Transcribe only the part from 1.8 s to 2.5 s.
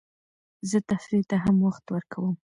ورکوم.